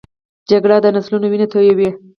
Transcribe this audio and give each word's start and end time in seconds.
جګړه 0.49 0.77
د 0.81 0.85
نسلونو 0.95 1.25
وینې 1.31 1.47
تویوي 1.51 1.89